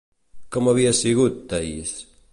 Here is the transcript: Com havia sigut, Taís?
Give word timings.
Com 0.55 0.69
havia 0.71 0.93
sigut, 1.01 1.37
Taís? 1.53 1.97